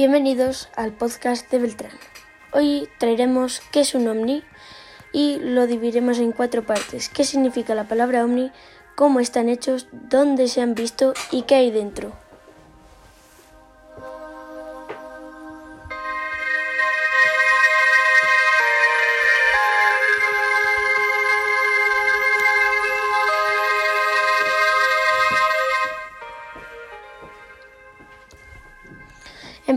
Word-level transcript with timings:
Bienvenidos 0.00 0.70
al 0.76 0.92
podcast 0.94 1.50
de 1.50 1.58
Beltrán. 1.58 1.92
Hoy 2.54 2.88
traeremos 2.96 3.60
qué 3.70 3.80
es 3.80 3.94
un 3.94 4.08
ovni 4.08 4.42
y 5.12 5.36
lo 5.40 5.66
dividiremos 5.66 6.20
en 6.20 6.32
cuatro 6.32 6.64
partes. 6.64 7.10
¿Qué 7.10 7.22
significa 7.22 7.74
la 7.74 7.86
palabra 7.86 8.24
ovni? 8.24 8.50
¿Cómo 8.96 9.20
están 9.20 9.50
hechos? 9.50 9.88
¿Dónde 9.92 10.48
se 10.48 10.62
han 10.62 10.74
visto? 10.74 11.12
¿Y 11.30 11.42
qué 11.42 11.56
hay 11.56 11.70
dentro? 11.70 12.14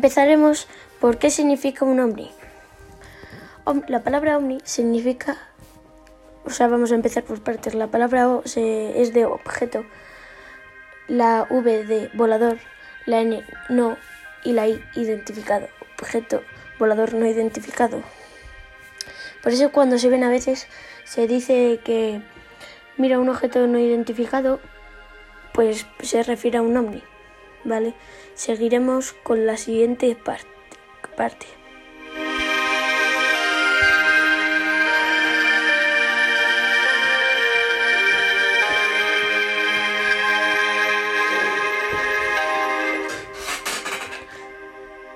Empezaremos 0.03 0.67
por 0.99 1.17
qué 1.17 1.29
significa 1.29 1.85
un 1.85 2.01
ovni. 2.01 2.29
La 3.87 4.03
palabra 4.03 4.37
ovni 4.37 4.57
significa, 4.65 5.37
o 6.43 6.49
sea, 6.49 6.67
vamos 6.67 6.91
a 6.91 6.95
empezar 6.95 7.23
por 7.23 7.41
partes. 7.41 7.73
La 7.73 7.87
palabra 7.87 8.27
O 8.27 8.43
es 8.43 9.13
de 9.13 9.23
objeto, 9.23 9.85
la 11.07 11.47
V 11.49 11.85
de 11.85 12.09
volador, 12.15 12.57
la 13.05 13.21
N 13.21 13.45
no 13.69 13.95
y 14.43 14.51
la 14.51 14.67
I 14.67 14.83
identificado, 14.95 15.69
objeto 15.97 16.43
volador 16.79 17.13
no 17.13 17.25
identificado. 17.25 18.03
Por 19.41 19.53
eso 19.53 19.71
cuando 19.71 19.97
se 19.97 20.09
ven 20.09 20.25
a 20.25 20.29
veces 20.29 20.67
se 21.05 21.27
dice 21.27 21.79
que 21.81 22.21
mira 22.97 23.19
un 23.19 23.29
objeto 23.29 23.67
no 23.67 23.79
identificado, 23.79 24.59
pues 25.53 25.85
se 26.01 26.23
refiere 26.23 26.57
a 26.57 26.61
un 26.61 26.75
ovni. 26.75 27.01
¿Vale? 27.63 27.93
Seguiremos 28.35 29.13
con 29.23 29.45
la 29.45 29.57
siguiente 29.57 30.15
parte. 30.15 31.47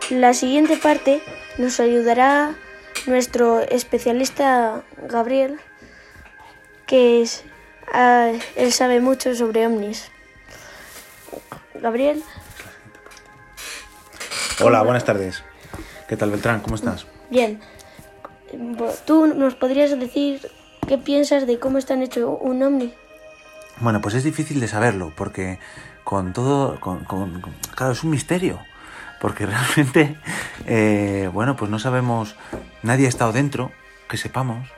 La 0.09 0.33
siguiente 0.33 0.77
parte 0.77 1.21
nos 1.57 1.79
ayudará 1.79 2.55
nuestro 3.07 3.59
especialista 3.59 4.83
Gabriel, 5.07 5.59
que 6.85 7.21
es, 7.21 7.43
ah, 7.91 8.31
él 8.55 8.71
sabe 8.71 9.01
mucho 9.01 9.35
sobre 9.35 9.67
ovnis. 9.67 10.09
Gabriel. 11.81 12.23
Hola, 14.63 14.81
buenas 14.81 15.05
tardes. 15.05 15.43
¿Qué 16.07 16.17
tal, 16.17 16.31
Beltrán? 16.31 16.61
¿Cómo 16.61 16.75
estás? 16.75 17.05
Bien. 17.29 17.59
¿Tú 19.05 19.27
nos 19.27 19.55
podrías 19.55 19.97
decir 19.99 20.49
qué 20.87 20.97
piensas 20.97 21.45
de 21.45 21.59
cómo 21.59 21.77
están 21.77 22.01
hecho 22.01 22.31
un 22.31 22.63
ovni? 22.63 22.93
Bueno, 23.79 24.01
pues 24.01 24.15
es 24.15 24.23
difícil 24.23 24.59
de 24.59 24.67
saberlo, 24.67 25.13
porque 25.15 25.59
con 26.03 26.33
todo, 26.33 26.79
con, 26.79 27.03
claro, 27.75 27.93
es 27.93 28.03
un 28.03 28.09
misterio, 28.09 28.59
porque 29.21 29.45
realmente, 29.75 30.17
eh, 30.65 31.29
bueno, 31.31 31.55
pues 31.55 31.69
no 31.69 31.77
sabemos, 31.77 32.35
nadie 32.81 33.05
ha 33.05 33.09
estado 33.09 33.33
dentro, 33.33 33.71
que 34.07 34.17
sepamos, 34.17 34.69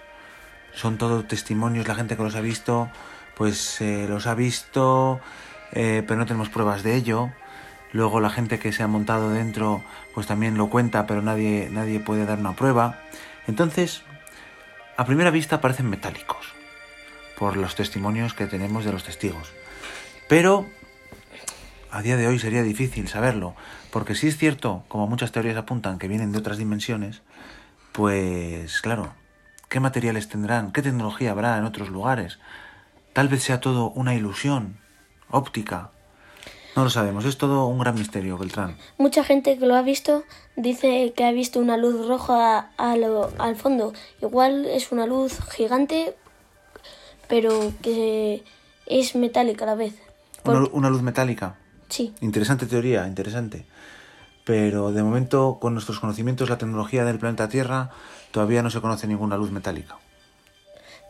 son 0.73 0.97
todos 0.97 1.27
testimonios, 1.27 1.87
la 1.87 1.95
gente 1.95 2.17
que 2.17 2.23
los 2.23 2.35
ha 2.35 2.41
visto, 2.41 2.89
pues 3.35 3.79
eh, 3.79 4.07
los 4.09 4.27
ha 4.27 4.33
visto, 4.33 5.21
eh, 5.71 6.03
pero 6.07 6.19
no 6.19 6.25
tenemos 6.25 6.49
pruebas 6.49 6.83
de 6.83 6.95
ello. 6.95 7.29
Luego 7.91 8.19
la 8.19 8.29
gente 8.29 8.59
que 8.59 8.71
se 8.71 8.83
ha 8.83 8.87
montado 8.87 9.31
dentro 9.31 9.81
pues 10.13 10.27
también 10.27 10.57
lo 10.57 10.69
cuenta, 10.69 11.07
pero 11.07 11.21
nadie, 11.21 11.69
nadie 11.71 11.99
puede 11.99 12.25
dar 12.25 12.39
una 12.39 12.55
prueba. 12.55 12.99
Entonces, 13.47 14.03
a 14.97 15.05
primera 15.05 15.31
vista 15.31 15.61
parecen 15.61 15.89
metálicos, 15.89 16.53
por 17.37 17.57
los 17.57 17.75
testimonios 17.75 18.33
que 18.33 18.45
tenemos 18.45 18.85
de 18.85 18.91
los 18.91 19.03
testigos. 19.03 19.51
Pero 20.27 20.67
a 21.91 22.01
día 22.01 22.17
de 22.17 22.27
hoy 22.27 22.37
sería 22.37 22.61
difícil 22.63 23.07
saberlo, 23.07 23.55
porque 23.91 24.13
si 24.13 24.27
es 24.27 24.37
cierto, 24.37 24.83
como 24.87 25.07
muchas 25.07 25.31
teorías 25.31 25.57
apuntan, 25.57 25.97
que 25.97 26.07
vienen 26.07 26.31
de 26.31 26.37
otras 26.37 26.57
dimensiones, 26.57 27.21
pues 27.91 28.81
claro, 28.81 29.13
¿qué 29.69 29.79
materiales 29.79 30.29
tendrán? 30.29 30.71
¿Qué 30.71 30.81
tecnología 30.81 31.31
habrá 31.31 31.57
en 31.57 31.63
otros 31.63 31.89
lugares? 31.89 32.39
Tal 33.13 33.27
vez 33.27 33.41
sea 33.41 33.59
todo 33.59 33.89
una 33.91 34.13
ilusión, 34.13 34.77
óptica. 35.31 35.91
No 36.75 36.83
lo 36.83 36.89
sabemos, 36.89 37.25
es 37.25 37.37
todo 37.37 37.65
un 37.65 37.79
gran 37.79 37.95
misterio, 37.95 38.37
Beltrán. 38.37 38.77
Mucha 38.97 39.23
gente 39.23 39.57
que 39.57 39.65
lo 39.65 39.75
ha 39.75 39.81
visto 39.81 40.23
dice 40.55 41.13
que 41.15 41.25
ha 41.25 41.31
visto 41.31 41.59
una 41.59 41.77
luz 41.77 42.07
roja 42.07 42.71
al 42.77 43.55
fondo. 43.55 43.93
Igual 44.21 44.65
es 44.65 44.91
una 44.91 45.05
luz 45.05 45.39
gigante, 45.49 46.15
pero 47.27 47.73
que 47.81 48.43
es 48.85 49.15
metálica 49.15 49.65
a 49.65 49.67
la 49.67 49.75
vez. 49.75 49.95
¿Una, 50.43 50.89
luz 50.89 51.01
metálica? 51.01 51.55
Sí. 51.89 52.13
Interesante 52.21 52.65
teoría, 52.65 53.07
interesante. 53.07 53.65
Pero 54.45 54.91
de 54.91 55.03
momento, 55.03 55.57
con 55.59 55.73
nuestros 55.73 55.99
conocimientos, 55.99 56.49
la 56.49 56.57
tecnología 56.57 57.03
del 57.03 57.19
planeta 57.19 57.49
Tierra, 57.49 57.91
todavía 58.31 58.63
no 58.63 58.69
se 58.69 58.81
conoce 58.81 59.07
ninguna 59.07 59.37
luz 59.37 59.51
metálica. 59.51 59.97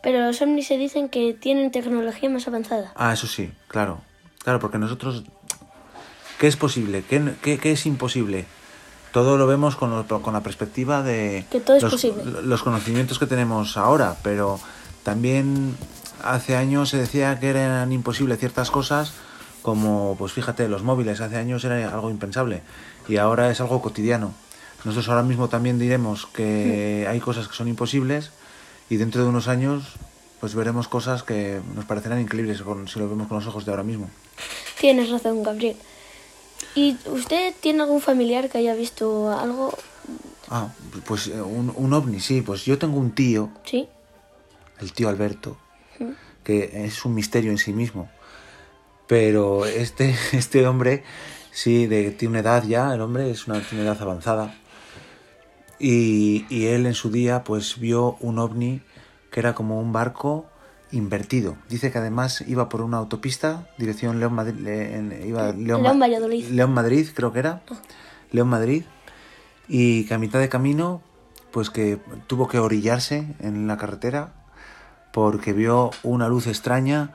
Pero 0.01 0.19
los 0.25 0.41
ovnis 0.41 0.67
se 0.67 0.77
dicen 0.77 1.09
que 1.09 1.33
tienen 1.33 1.71
tecnología 1.71 2.29
más 2.29 2.47
avanzada. 2.47 2.91
Ah, 2.95 3.13
eso 3.13 3.27
sí, 3.27 3.51
claro. 3.67 4.01
Claro, 4.49 4.59
porque 4.61 4.79
nosotros, 4.79 5.21
¿qué 6.39 6.47
es 6.47 6.57
posible? 6.57 7.03
¿Qué, 7.07 7.35
qué, 7.39 7.71
es 7.71 7.85
imposible? 7.85 8.47
Todo 9.11 9.37
lo 9.37 9.45
vemos 9.45 9.75
con, 9.75 10.05
con 10.05 10.33
la 10.33 10.41
perspectiva 10.41 11.03
de 11.03 11.45
que 11.51 11.59
todo 11.59 11.77
es 11.77 11.83
los, 11.83 11.91
posible. 11.91 12.23
los 12.41 12.63
conocimientos 12.63 13.19
que 13.19 13.27
tenemos 13.27 13.77
ahora, 13.77 14.15
pero 14.23 14.59
también 15.03 15.77
hace 16.23 16.55
años 16.55 16.89
se 16.89 16.97
decía 16.97 17.39
que 17.39 17.49
eran 17.49 17.91
imposibles 17.91 18.39
ciertas 18.39 18.71
cosas, 18.71 19.13
como, 19.61 20.15
pues 20.17 20.31
fíjate, 20.31 20.67
los 20.67 20.81
móviles, 20.81 21.21
hace 21.21 21.37
años 21.37 21.63
era 21.63 21.87
algo 21.93 22.09
impensable 22.09 22.63
y 23.07 23.17
ahora 23.17 23.51
es 23.51 23.61
algo 23.61 23.83
cotidiano. 23.83 24.33
Nosotros 24.83 25.09
ahora 25.09 25.21
mismo 25.21 25.47
también 25.47 25.77
diremos 25.77 26.25
que 26.25 27.05
hay 27.07 27.19
cosas 27.19 27.47
que 27.47 27.53
son 27.53 27.67
imposibles 27.67 28.31
y 28.89 28.97
dentro 28.97 29.21
de 29.21 29.29
unos 29.29 29.47
años 29.47 29.83
pues 30.39 30.55
veremos 30.55 30.87
cosas 30.87 31.23
que 31.23 31.61
nos 31.75 31.85
parecerán 31.85 32.21
increíbles 32.21 32.57
si 32.57 32.99
lo 32.99 33.09
vemos 33.09 33.27
con 33.27 33.37
los 33.37 33.47
ojos 33.47 33.65
de 33.65 33.71
ahora 33.71 33.83
mismo. 33.83 34.09
Tienes 34.79 35.09
razón, 35.09 35.43
Gabriel. 35.43 35.75
¿Y 36.75 36.97
usted 37.07 37.53
tiene 37.59 37.81
algún 37.83 38.01
familiar 38.01 38.49
que 38.49 38.59
haya 38.59 38.73
visto 38.73 39.31
algo? 39.37 39.77
Ah, 40.49 40.69
pues 41.05 41.27
eh, 41.27 41.41
un, 41.41 41.73
un 41.75 41.93
ovni, 41.93 42.19
sí. 42.19 42.41
Pues 42.41 42.65
yo 42.65 42.77
tengo 42.77 42.97
un 42.97 43.11
tío. 43.11 43.49
Sí. 43.65 43.87
El 44.79 44.93
tío 44.93 45.09
Alberto. 45.09 45.57
Que 46.43 46.85
es 46.85 47.03
un 47.05 47.13
misterio 47.13 47.51
en 47.51 47.57
sí 47.57 47.73
mismo. 47.73 48.09
Pero 49.07 49.65
este, 49.65 50.15
este 50.31 50.65
hombre, 50.65 51.03
sí, 51.51 51.85
de, 51.87 52.11
tiene 52.11 52.31
una 52.31 52.39
edad 52.39 52.63
ya, 52.63 52.93
el 52.93 53.01
hombre 53.01 53.29
es 53.29 53.47
una, 53.47 53.59
tiene 53.61 53.83
una 53.83 53.91
edad 53.91 54.01
avanzada. 54.01 54.55
Y, 55.79 56.45
y 56.49 56.67
él 56.67 56.85
en 56.85 56.93
su 56.93 57.09
día, 57.09 57.43
pues 57.43 57.79
vio 57.79 58.17
un 58.21 58.39
ovni 58.39 58.81
que 59.31 59.39
era 59.39 59.53
como 59.53 59.79
un 59.79 59.91
barco 59.93 60.45
invertido. 60.91 61.55
Dice 61.69 61.91
que 61.91 61.97
además 61.97 62.43
iba 62.47 62.69
por 62.69 62.81
una 62.81 62.97
autopista, 62.97 63.67
dirección 63.77 64.19
León 64.19 64.33
Madrid, 64.33 64.67
iba 65.25 65.51
León, 65.51 65.99
Valladolid. 65.99 66.47
León 66.49 66.73
Madrid, 66.73 67.07
creo 67.13 67.31
que 67.31 67.39
era. 67.39 67.61
Ah. 67.69 67.75
León 68.31 68.47
Madrid. 68.47 68.83
Y 69.67 70.05
que 70.05 70.15
a 70.15 70.17
mitad 70.17 70.39
de 70.39 70.49
camino, 70.49 71.01
pues 71.51 71.69
que 71.69 71.99
tuvo 72.27 72.47
que 72.47 72.59
orillarse 72.59 73.35
en 73.39 73.67
la 73.67 73.77
carretera 73.77 74.33
porque 75.11 75.53
vio 75.53 75.91
una 76.03 76.27
luz 76.27 76.47
extraña 76.47 77.11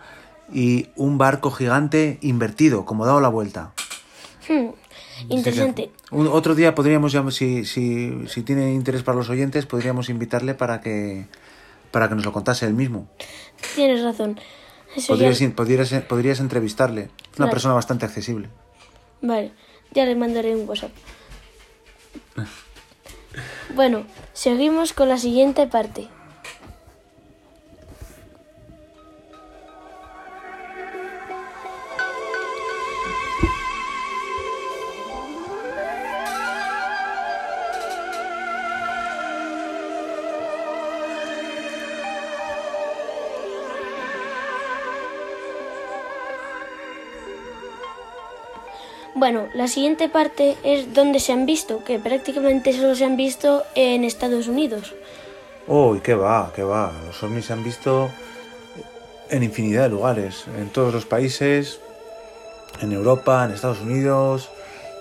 y 0.52 0.88
un 0.96 1.18
barco 1.18 1.50
gigante 1.50 2.18
invertido, 2.20 2.84
como 2.84 3.06
dado 3.06 3.20
la 3.20 3.28
vuelta. 3.28 3.72
Hmm, 4.48 4.70
interesante. 5.30 5.90
otro 6.10 6.54
día 6.54 6.74
podríamos, 6.74 7.12
si, 7.34 7.64
si, 7.64 8.26
si 8.28 8.42
tiene 8.42 8.72
interés 8.72 9.02
para 9.02 9.16
los 9.16 9.30
oyentes, 9.30 9.66
podríamos 9.66 10.10
invitarle 10.10 10.54
para 10.54 10.80
que 10.80 11.26
para 11.94 12.08
que 12.08 12.16
nos 12.16 12.24
lo 12.24 12.32
contase 12.32 12.66
él 12.66 12.74
mismo. 12.74 13.06
Tienes 13.76 14.02
razón. 14.02 14.40
podrías, 15.06 15.40
podrías, 16.08 16.40
entrevistarle. 16.40 17.02
Es 17.32 17.38
una 17.38 17.48
persona 17.48 17.72
bastante 17.72 18.04
accesible. 18.04 18.48
Vale, 19.22 19.52
ya 19.92 20.04
le 20.04 20.16
mandaré 20.16 20.56
un 20.56 20.68
WhatsApp. 20.68 20.90
bueno, 23.76 24.06
seguimos 24.32 24.92
con 24.92 25.08
la 25.08 25.18
siguiente 25.18 25.68
parte. 25.68 26.08
Bueno, 49.24 49.48
la 49.54 49.68
siguiente 49.68 50.10
parte 50.10 50.58
es 50.64 50.92
donde 50.92 51.18
se 51.18 51.32
han 51.32 51.46
visto, 51.46 51.82
que 51.82 51.98
prácticamente 51.98 52.74
solo 52.74 52.94
se 52.94 53.06
han 53.06 53.16
visto 53.16 53.62
en 53.74 54.04
Estados 54.04 54.48
Unidos. 54.48 54.94
Uy, 55.66 56.00
qué 56.00 56.14
va, 56.14 56.52
qué 56.54 56.62
va. 56.62 56.92
Los 57.06 57.22
ovnis 57.22 57.46
se 57.46 57.54
han 57.54 57.64
visto 57.64 58.10
en 59.30 59.42
infinidad 59.42 59.84
de 59.84 59.88
lugares, 59.88 60.44
en 60.58 60.68
todos 60.68 60.92
los 60.92 61.06
países, 61.06 61.80
en 62.82 62.92
Europa, 62.92 63.46
en 63.46 63.52
Estados 63.52 63.80
Unidos, 63.80 64.50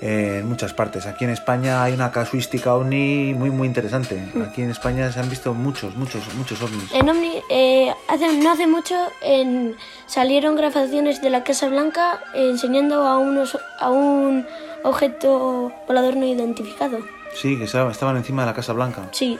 en 0.06 0.50
muchas 0.50 0.74
partes. 0.74 1.06
Aquí 1.06 1.24
en 1.24 1.30
España 1.30 1.82
hay 1.82 1.94
una 1.94 2.12
casuística 2.12 2.76
ovni 2.76 3.34
muy, 3.34 3.52
muy 3.52 3.68
interesante. 3.70 4.22
Aquí 4.46 4.62
en 4.62 4.70
España 4.70 5.10
se 5.14 5.22
han 5.22 5.30
visto 5.30 5.54
muchos, 5.54 5.96
muchos, 5.96 6.22
muchos 6.36 6.62
ovnis. 6.62 6.92
En 6.94 7.08
Omni, 7.10 7.42
eh, 7.50 7.94
hace, 8.10 8.34
no 8.38 8.52
hace 8.52 8.68
mucho 8.68 8.96
en- 9.22 9.78
salieron 10.06 10.58
grabaciones 10.58 11.22
de 11.22 11.30
la 11.30 11.46
Casa 11.46 11.70
Blanca 11.70 12.20
enseñando 12.34 13.08
a, 13.08 13.18
unos, 13.18 13.58
a 13.80 13.90
un 13.92 14.46
objeto 14.84 15.72
volador 15.88 16.18
no 16.18 16.26
identificado. 16.26 16.98
Sí, 17.34 17.58
que 17.58 17.64
estaban 17.64 18.18
encima 18.18 18.42
de 18.42 18.48
la 18.48 18.54
Casa 18.54 18.74
Blanca. 18.74 19.08
Sí, 19.12 19.40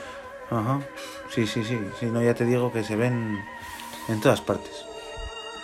Ajá. 0.50 0.80
Sí, 1.28 1.46
sí, 1.46 1.62
sí. 1.62 1.78
Sí, 2.00 2.06
no, 2.06 2.22
ya 2.22 2.32
te 2.34 2.46
digo 2.46 2.72
que 2.72 2.84
se 2.84 2.96
ven 2.96 3.38
en 4.08 4.20
todas 4.22 4.40
partes. 4.40 4.86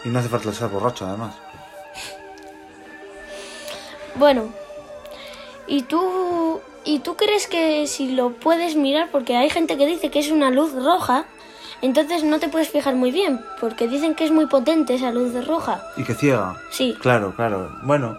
Y 0.05 0.09
no 0.11 0.19
hace 0.19 0.29
falta 0.29 0.53
ser 0.53 0.69
borracho, 0.69 1.07
además. 1.07 1.35
bueno. 4.15 4.60
¿Y 5.71 5.83
tú, 5.83 6.61
¿Y 6.85 6.99
tú 6.99 7.15
crees 7.15 7.47
que 7.47 7.87
si 7.87 8.13
lo 8.15 8.33
puedes 8.33 8.75
mirar? 8.75 9.09
Porque 9.13 9.37
hay 9.37 9.49
gente 9.51 9.79
que 9.79 9.87
dice 9.87 10.11
que 10.11 10.19
es 10.19 10.31
una 10.31 10.51
luz 10.51 10.73
roja, 10.75 11.27
entonces 11.81 12.25
no 12.25 12.41
te 12.41 12.49
puedes 12.49 12.69
fijar 12.71 12.97
muy 12.97 13.13
bien, 13.13 13.41
porque 13.61 13.87
dicen 13.87 14.17
que 14.17 14.25
es 14.25 14.33
muy 14.33 14.47
potente 14.47 14.95
esa 14.95 15.13
luz 15.13 15.33
roja. 15.47 15.81
Y 15.97 16.03
que 16.03 16.15
ciega. 16.15 16.57
Sí. 16.73 16.97
Claro, 17.01 17.33
claro. 17.37 17.71
Bueno, 17.85 18.19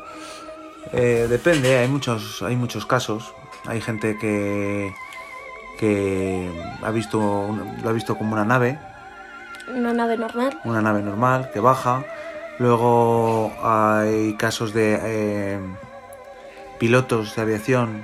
eh, 0.94 1.28
depende. 1.30 1.78
Hay 1.78 1.90
muchos, 1.90 2.42
hay 2.42 2.56
muchos 2.56 2.86
casos. 2.86 3.34
Hay 3.68 3.82
gente 3.82 4.18
que 4.18 4.94
que 5.78 6.50
ha 6.84 6.92
visto 6.92 7.20
lo 7.84 7.90
ha 7.90 7.92
visto 7.92 8.16
como 8.18 8.34
una 8.34 8.46
nave, 8.46 8.80
Una 9.76 9.94
nave 9.94 10.16
normal. 10.16 10.58
una 10.64 10.82
nave 10.82 11.02
normal 11.02 11.50
que 11.52 11.60
baja. 11.60 12.06
Luego 12.60 13.52
hay 13.64 14.36
casos 14.38 14.74
de 14.74 15.00
eh, 15.04 15.60
pilotos 16.86 17.36
de 17.36 17.42
aviación 17.44 18.04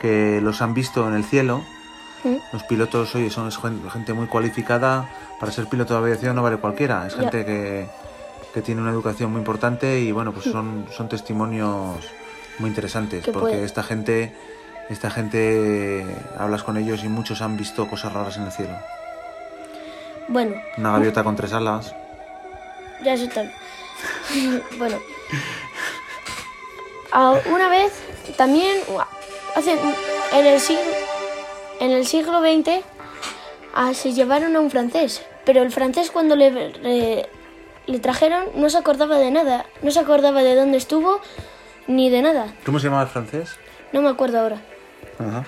que 0.00 0.40
los 0.40 0.62
han 0.62 0.74
visto 0.74 1.06
en 1.08 1.14
el 1.14 1.24
cielo. 1.24 1.64
Los 2.52 2.62
pilotos, 2.62 3.12
oye, 3.16 3.30
son 3.30 3.50
gente 3.90 4.12
muy 4.12 4.26
cualificada. 4.28 5.10
Para 5.40 5.50
ser 5.50 5.66
piloto 5.66 5.94
de 5.94 5.98
aviación 6.00 6.36
no 6.36 6.42
vale 6.42 6.58
cualquiera. 6.58 7.06
Es 7.08 7.16
gente 7.16 7.44
que, 7.44 7.88
que 8.54 8.62
tiene 8.62 8.80
una 8.80 8.92
educación 8.92 9.32
muy 9.32 9.40
importante 9.40 9.98
y 9.98 10.12
bueno, 10.12 10.32
pues 10.32 10.44
son, 10.46 10.86
son 10.96 11.08
testimonios 11.08 11.96
muy 12.60 12.68
interesantes. 12.70 13.24
Que 13.24 13.32
porque 13.32 13.54
puede- 13.54 13.64
esta 13.64 13.82
gente, 13.82 14.36
esta 14.88 15.10
gente, 15.10 16.06
hablas 16.38 16.62
con 16.62 16.76
ellos 16.76 17.02
y 17.02 17.08
muchos 17.08 17.42
han 17.42 17.56
visto 17.56 17.88
cosas 17.88 18.12
raras 18.12 18.36
en 18.36 18.44
el 18.44 18.52
cielo. 18.52 18.76
Bueno, 20.28 20.54
Una 20.78 20.92
gaviota 20.92 21.24
con 21.24 21.34
tres 21.34 21.52
alas. 21.54 21.92
Ya 23.02 23.14
eso 23.14 23.24
está. 23.24 23.42
bueno. 24.78 24.96
Ah, 27.12 27.38
Una 27.52 27.68
vez 27.68 27.92
también 28.36 28.78
hace 29.54 29.72
en 30.32 30.46
el 30.46 30.60
siglo 30.60 30.82
en 31.80 31.90
el 31.90 32.06
siglo 32.06 32.40
XX 32.40 32.84
ah, 33.74 33.94
se 33.94 34.12
llevaron 34.12 34.54
a 34.54 34.60
un 34.60 34.70
francés, 34.70 35.22
pero 35.44 35.62
el 35.62 35.72
francés 35.72 36.10
cuando 36.10 36.36
le, 36.36 36.50
le, 36.50 37.28
le 37.86 37.98
trajeron 37.98 38.44
no 38.54 38.68
se 38.70 38.78
acordaba 38.78 39.18
de 39.18 39.30
nada, 39.30 39.66
no 39.82 39.90
se 39.90 39.98
acordaba 39.98 40.42
de 40.42 40.54
dónde 40.54 40.76
estuvo 40.78 41.20
ni 41.86 42.10
de 42.10 42.22
nada. 42.22 42.54
¿Cómo 42.64 42.78
se 42.78 42.86
llamaba 42.86 43.04
el 43.04 43.08
francés? 43.08 43.56
No 43.92 44.02
me 44.02 44.08
acuerdo 44.08 44.40
ahora. 44.40 44.60
Ajá. 45.18 45.46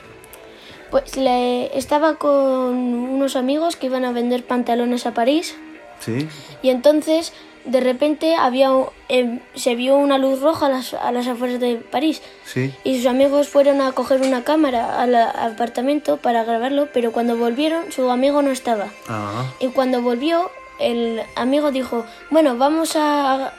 Pues 0.90 1.16
le, 1.16 1.76
estaba 1.78 2.16
con 2.16 2.74
unos 2.74 3.36
amigos 3.36 3.76
que 3.76 3.86
iban 3.86 4.04
a 4.04 4.12
vender 4.12 4.44
pantalones 4.44 5.06
a 5.06 5.14
París. 5.14 5.56
Sí. 6.00 6.28
Y 6.62 6.70
entonces, 6.70 7.32
de 7.64 7.80
repente, 7.80 8.34
había 8.34 8.70
em, 9.08 9.40
se 9.54 9.74
vio 9.74 9.96
una 9.96 10.18
luz 10.18 10.40
roja 10.40 10.66
a 10.66 10.68
las, 10.68 10.94
a 10.94 11.12
las 11.12 11.26
afueras 11.26 11.60
de 11.60 11.76
París. 11.76 12.22
Sí. 12.44 12.74
Y 12.84 12.98
sus 12.98 13.06
amigos 13.06 13.48
fueron 13.48 13.80
a 13.80 13.92
coger 13.92 14.20
una 14.20 14.44
cámara 14.44 15.00
al, 15.00 15.14
al 15.14 15.52
apartamento 15.52 16.16
para 16.16 16.44
grabarlo, 16.44 16.88
pero 16.92 17.12
cuando 17.12 17.36
volvieron, 17.36 17.92
su 17.92 18.10
amigo 18.10 18.42
no 18.42 18.50
estaba. 18.50 18.88
Ah. 19.08 19.44
Y 19.60 19.68
cuando 19.68 20.02
volvió, 20.02 20.50
el 20.80 21.22
amigo 21.36 21.70
dijo, 21.70 22.04
bueno, 22.30 22.56
vamos 22.56 22.96
a, 22.96 23.52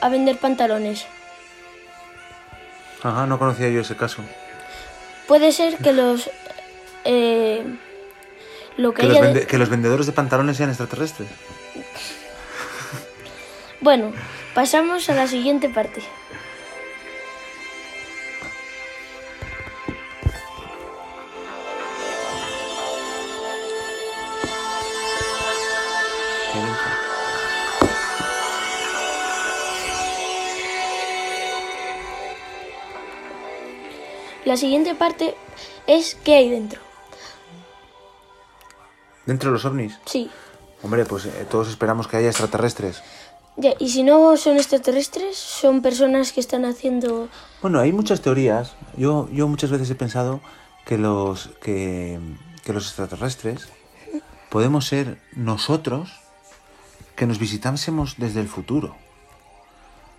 a 0.00 0.08
vender 0.08 0.38
pantalones. 0.38 1.06
Ajá, 3.02 3.26
no 3.26 3.38
conocía 3.38 3.68
yo 3.68 3.82
ese 3.82 3.96
caso. 3.96 4.22
Puede 5.28 5.52
ser 5.52 5.76
que 5.76 5.92
los... 5.92 6.30
eh, 7.04 7.64
lo 8.76 8.92
que, 8.92 9.04
los, 9.04 9.46
que 9.46 9.56
los 9.58 9.68
vendedores 9.68 10.06
de 10.06 10.12
pantalones 10.12 10.56
sean 10.56 10.68
extraterrestres. 10.70 11.28
Bueno, 13.84 14.12
pasamos 14.54 15.10
a 15.10 15.14
la 15.14 15.26
siguiente 15.26 15.68
parte. 15.68 16.00
La 34.46 34.56
siguiente 34.56 34.94
parte 34.94 35.34
es 35.86 36.14
qué 36.14 36.36
hay 36.36 36.48
dentro. 36.48 36.80
Dentro 39.26 39.50
de 39.50 39.52
los 39.52 39.64
ovnis. 39.66 39.98
Sí. 40.06 40.30
Hombre, 40.82 41.04
pues 41.04 41.26
eh, 41.26 41.46
todos 41.50 41.68
esperamos 41.68 42.08
que 42.08 42.16
haya 42.16 42.28
extraterrestres. 42.28 43.02
Ya, 43.56 43.74
y 43.78 43.90
si 43.90 44.02
no 44.02 44.36
son 44.36 44.56
extraterrestres, 44.56 45.36
son 45.36 45.80
personas 45.80 46.32
que 46.32 46.40
están 46.40 46.64
haciendo... 46.64 47.28
Bueno, 47.62 47.78
hay 47.78 47.92
muchas 47.92 48.20
teorías. 48.20 48.74
Yo, 48.96 49.28
yo 49.32 49.46
muchas 49.46 49.70
veces 49.70 49.88
he 49.90 49.94
pensado 49.94 50.40
que 50.84 50.98
los, 50.98 51.50
que, 51.62 52.18
que 52.64 52.72
los 52.72 52.86
extraterrestres 52.86 53.68
podemos 54.50 54.86
ser 54.86 55.18
nosotros 55.36 56.20
que 57.14 57.26
nos 57.26 57.38
visitásemos 57.38 58.16
desde 58.18 58.40
el 58.40 58.48
futuro. 58.48 58.96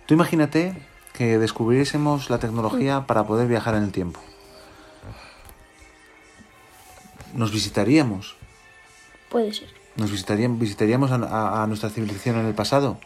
Tú 0.06 0.14
imagínate 0.14 0.82
que 1.12 1.38
descubriésemos 1.38 2.30
la 2.30 2.38
tecnología 2.38 3.06
para 3.06 3.26
poder 3.26 3.48
viajar 3.48 3.74
en 3.74 3.82
el 3.82 3.92
tiempo. 3.92 4.20
Nos 7.34 7.52
visitaríamos. 7.52 8.36
Puede 9.28 9.52
ser. 9.52 9.85
Nos 9.96 10.10
visitaríamos, 10.10 10.58
visitaríamos 10.58 11.10
a, 11.10 11.14
a- 11.16 11.62
a 11.62 11.66
nuestra 11.66 11.88
civilización 11.88 12.36
en 12.38 12.46
el 12.46 12.54
pasado. 12.54 12.98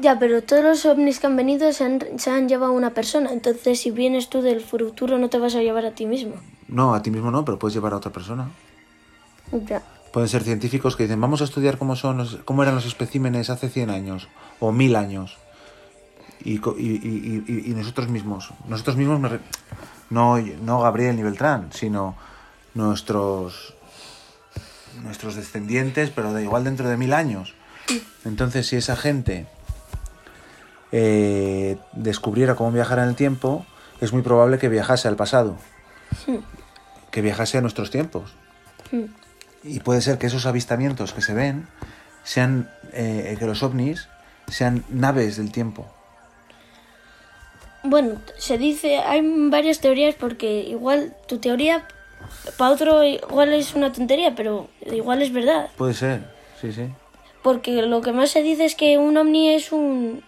Ya, 0.00 0.18
pero 0.18 0.42
todos 0.42 0.62
los 0.62 0.84
ovnis 0.84 1.18
que 1.20 1.26
han 1.26 1.36
venido 1.36 1.72
se 1.72 1.84
han, 1.84 2.00
se 2.18 2.30
han 2.30 2.48
llevado 2.48 2.72
a 2.72 2.76
una 2.76 2.90
persona. 2.90 3.32
Entonces, 3.32 3.80
si 3.80 3.90
vienes 3.90 4.28
tú 4.28 4.42
del 4.42 4.60
futuro, 4.60 5.16
no 5.18 5.30
te 5.30 5.38
vas 5.38 5.54
a 5.54 5.62
llevar 5.62 5.86
a 5.86 5.92
ti 5.92 6.04
mismo. 6.06 6.34
No, 6.68 6.94
a 6.94 7.02
ti 7.02 7.10
mismo 7.10 7.30
no, 7.30 7.44
pero 7.44 7.58
puedes 7.58 7.74
llevar 7.74 7.94
a 7.94 7.96
otra 7.96 8.12
persona. 8.12 8.50
Ya. 9.66 9.82
Pueden 10.12 10.28
ser 10.28 10.42
científicos 10.42 10.96
que 10.96 11.04
dicen, 11.04 11.20
vamos 11.20 11.40
a 11.40 11.44
estudiar 11.44 11.78
cómo, 11.78 11.96
son 11.96 12.18
los- 12.18 12.36
cómo 12.44 12.62
eran 12.62 12.74
los 12.74 12.84
especímenes 12.86 13.48
hace 13.50 13.68
100 13.68 13.90
años 13.90 14.28
o 14.60 14.70
1000 14.70 14.96
años. 14.96 15.36
Y, 16.44 16.58
co- 16.58 16.76
y- 16.78 17.00
y- 17.02 17.44
y- 17.48 17.70
y 17.70 17.74
nosotros 17.74 18.08
mismos, 18.08 18.50
nosotros 18.68 18.96
mismos, 18.96 19.18
me 19.18 19.28
re- 19.30 19.40
no, 20.10 20.36
no 20.38 20.80
Gabriel 20.82 21.16
ni 21.16 21.22
Beltrán, 21.22 21.70
sino 21.72 22.16
nuestros, 22.74 23.74
nuestros 25.02 25.34
descendientes, 25.36 26.10
pero 26.10 26.32
da 26.32 26.42
igual 26.42 26.64
dentro 26.64 26.88
de 26.88 26.96
mil 26.96 27.12
años. 27.12 27.54
Entonces, 28.24 28.66
si 28.66 28.76
esa 28.76 28.96
gente 28.96 29.46
eh, 30.92 31.76
descubriera 31.92 32.54
cómo 32.54 32.72
viajar 32.72 32.98
en 32.98 33.08
el 33.08 33.16
tiempo, 33.16 33.66
es 34.00 34.12
muy 34.12 34.22
probable 34.22 34.58
que 34.58 34.68
viajase 34.68 35.08
al 35.08 35.16
pasado, 35.16 35.56
que 37.10 37.20
viajase 37.20 37.58
a 37.58 37.60
nuestros 37.60 37.90
tiempos. 37.90 38.34
Y 39.62 39.80
puede 39.80 40.00
ser 40.00 40.18
que 40.18 40.26
esos 40.26 40.46
avistamientos 40.46 41.12
que 41.12 41.22
se 41.22 41.34
ven 41.34 41.66
sean, 42.22 42.70
eh, 42.92 43.36
que 43.38 43.46
los 43.46 43.62
ovnis 43.62 44.08
sean 44.48 44.84
naves 44.88 45.36
del 45.36 45.52
tiempo. 45.52 45.86
Bueno, 47.82 48.20
se 48.38 48.56
dice, 48.56 48.98
hay 48.98 49.20
varias 49.50 49.80
teorías 49.80 50.14
porque 50.14 50.60
igual 50.62 51.14
tu 51.28 51.38
teoría 51.38 51.86
para 52.56 52.70
otro 52.72 53.02
igual 53.04 53.52
es 53.52 53.74
una 53.74 53.92
tontería, 53.92 54.34
pero 54.34 54.68
igual 54.86 55.22
es 55.22 55.32
verdad. 55.32 55.70
Puede 55.76 55.94
ser, 55.94 56.30
sí, 56.60 56.72
sí. 56.72 56.88
Porque 57.42 57.82
lo 57.82 58.00
que 58.00 58.12
más 58.12 58.30
se 58.30 58.42
dice 58.42 58.64
es 58.64 58.74
que 58.74 58.96
un 58.98 59.16
ovni 59.16 59.50
es 59.50 59.70
un, 59.72 60.22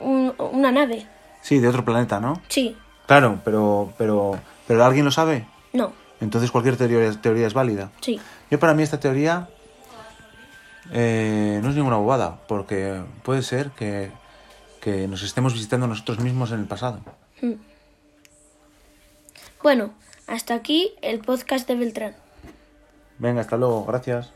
un- 0.00 0.34
una 0.38 0.72
nave. 0.72 1.06
Sí, 1.42 1.58
de 1.60 1.68
otro 1.68 1.84
planeta, 1.84 2.20
¿no? 2.20 2.40
Sí, 2.48 2.76
Claro, 3.06 3.40
pero, 3.44 3.92
pero, 3.96 4.38
pero 4.66 4.84
¿alguien 4.84 5.04
lo 5.06 5.10
sabe? 5.10 5.46
no, 5.72 5.92
Entonces 6.20 6.50
cualquier 6.50 6.76
teoría, 6.76 7.10
teoría 7.20 7.46
es 7.46 7.54
válida. 7.54 7.90
sí. 8.00 8.20
Yo 8.50 8.58
para 8.58 8.74
mí 8.74 8.82
esta 8.82 8.98
teoría 9.00 9.48
eh, 10.92 11.60
no 11.62 11.70
es 11.70 11.76
ninguna 11.76 11.96
bobada, 11.96 12.40
porque 12.48 13.02
puede 13.22 13.42
ser 13.42 13.70
que, 13.70 14.10
que 14.80 15.06
nos 15.06 15.22
estemos 15.22 15.52
visitando 15.52 15.86
nosotros 15.86 16.18
mismos 16.20 16.50
en 16.52 16.60
el 16.60 16.66
pasado. 16.66 17.00
Mm. 17.42 17.52
Bueno, 19.62 19.90
hasta 20.28 20.54
aquí 20.54 20.94
el 21.02 21.18
podcast 21.20 21.66
de 21.66 21.74
Beltrán. 21.74 22.14
Venga, 23.18 23.40
hasta 23.40 23.56
luego, 23.56 23.84
gracias. 23.84 24.30